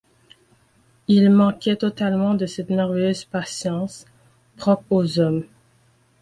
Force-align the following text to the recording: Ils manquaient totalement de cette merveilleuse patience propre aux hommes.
Ils 1.07 1.29
manquaient 1.29 1.75
totalement 1.75 2.33
de 2.33 2.47
cette 2.47 2.71
merveilleuse 2.71 3.23
patience 3.23 4.07
propre 4.57 4.85
aux 4.89 5.19
hommes. 5.19 5.43